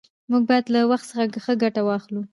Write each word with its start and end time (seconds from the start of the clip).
موږ 0.31 0.43
باید 0.49 0.65
له 0.73 0.81
وخت 0.91 1.07
نه 1.17 1.39
ښه 1.43 1.53
ګټه 1.63 1.81
واخلو 1.85 2.21